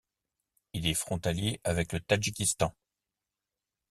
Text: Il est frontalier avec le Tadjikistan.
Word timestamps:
Il 0.73 0.87
est 0.87 0.95
frontalier 0.95 1.61
avec 1.63 1.93
le 1.93 1.99
Tadjikistan. 1.99 2.73